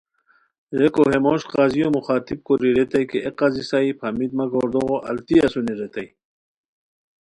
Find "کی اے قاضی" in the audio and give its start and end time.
3.09-3.63